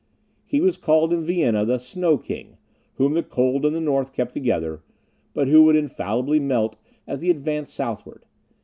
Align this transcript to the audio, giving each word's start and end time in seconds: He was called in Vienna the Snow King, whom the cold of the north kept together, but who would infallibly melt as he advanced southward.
He 0.47 0.59
was 0.61 0.77
called 0.77 1.13
in 1.13 1.23
Vienna 1.23 1.63
the 1.63 1.77
Snow 1.77 2.17
King, 2.17 2.57
whom 2.95 3.13
the 3.13 3.21
cold 3.21 3.65
of 3.65 3.73
the 3.73 3.79
north 3.79 4.13
kept 4.13 4.33
together, 4.33 4.81
but 5.35 5.47
who 5.47 5.61
would 5.61 5.75
infallibly 5.75 6.39
melt 6.39 6.75
as 7.05 7.21
he 7.21 7.29
advanced 7.29 7.75
southward. 7.75 8.25